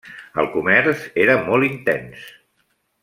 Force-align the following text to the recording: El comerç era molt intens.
El 0.43 0.47
comerç 0.55 1.05
era 1.25 1.35
molt 1.51 1.69
intens. 1.71 2.25